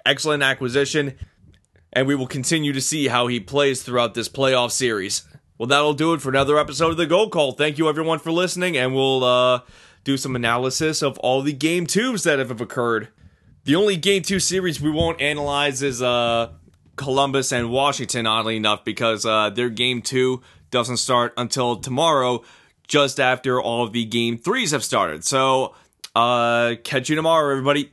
excellent 0.05 0.43
acquisition, 0.43 1.15
and 1.93 2.07
we 2.07 2.15
will 2.15 2.27
continue 2.27 2.73
to 2.73 2.81
see 2.81 3.09
how 3.09 3.27
he 3.27 3.41
plays 3.41 3.83
throughout 3.83 4.15
this 4.15 4.29
playoff 4.29 4.71
series. 4.71 5.27
Well, 5.57 5.67
that'll 5.67 5.95
do 5.95 6.13
it 6.13 6.21
for 6.21 6.29
another 6.29 6.59
episode 6.59 6.91
of 6.91 6.97
the 6.97 7.07
Goal 7.07 7.31
Call. 7.31 7.53
Thank 7.53 7.79
you 7.79 7.89
everyone 7.89 8.19
for 8.19 8.33
listening, 8.33 8.77
and 8.77 8.95
we'll 8.95 9.23
uh, 9.23 9.61
do 10.05 10.17
some 10.17 10.35
analysis 10.35 11.03
of 11.03 11.19
all 11.21 11.41
the 11.41 11.53
game 11.53 11.87
twos 11.87 12.25
that 12.25 12.39
have 12.39 12.61
occurred. 12.61 13.09
The 13.65 13.77
only 13.77 13.97
game 13.97 14.23
two 14.23 14.41
series 14.41 14.81
we 14.81 14.91
won't 14.91 15.21
analyze 15.21 15.83
is 15.83 16.03
uh, 16.03 16.51
Columbus 16.97 17.53
and 17.53 17.71
Washington, 17.71 18.27
oddly 18.27 18.57
enough, 18.57 18.85
because 18.85 19.25
uh, 19.25 19.51
their 19.51 19.71
game 19.71 20.03
two 20.03 20.43
doesn't 20.71 20.97
start 20.97 21.33
until 21.37 21.77
tomorrow, 21.77 22.43
just 22.89 23.21
after 23.21 23.61
all 23.61 23.85
of 23.85 23.93
the 23.93 24.05
game 24.05 24.37
threes 24.37 24.73
have 24.73 24.83
started. 24.83 25.25
So, 25.25 25.77
uh, 26.17 26.75
catch 26.83 27.09
you 27.09 27.15
tomorrow, 27.15 27.53
everybody. 27.53 27.92